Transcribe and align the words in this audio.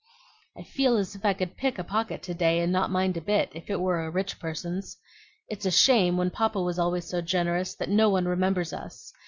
"I 0.57 0.63
feel 0.63 0.97
as 0.97 1.13
if 1.13 1.23
I 1.25 1.33
could 1.35 1.57
pick 1.57 1.77
a 1.77 1.83
pocket 1.83 2.23
to 2.23 2.33
day 2.33 2.59
and 2.61 2.71
not 2.73 2.89
mind 2.89 3.17
a 3.17 3.21
bit, 3.21 3.51
if 3.53 3.69
it 3.69 3.79
were 3.79 4.03
a 4.03 4.09
rich 4.09 4.39
person's. 4.39 4.97
It's 5.47 5.67
a 5.67 5.69
shame, 5.69 6.17
when 6.17 6.31
papa 6.31 6.59
was 6.59 6.79
always 6.79 7.05
so 7.07 7.21
generous, 7.21 7.75
that 7.75 7.87
no 7.87 8.09
one 8.09 8.25
remembers 8.25 8.73
us. 8.73 9.13